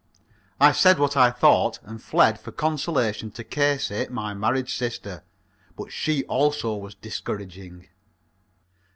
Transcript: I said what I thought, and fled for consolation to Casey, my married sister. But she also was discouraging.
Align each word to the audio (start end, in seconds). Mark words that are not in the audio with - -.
I 0.59 0.71
said 0.71 0.97
what 0.97 1.15
I 1.15 1.29
thought, 1.29 1.77
and 1.83 2.01
fled 2.01 2.39
for 2.39 2.51
consolation 2.51 3.29
to 3.33 3.43
Casey, 3.43 4.07
my 4.09 4.33
married 4.33 4.67
sister. 4.67 5.23
But 5.77 5.91
she 5.91 6.23
also 6.23 6.75
was 6.77 6.95
discouraging. 6.95 7.87